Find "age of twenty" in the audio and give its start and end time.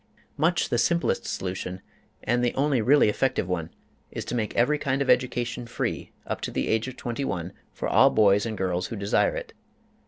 6.69-7.23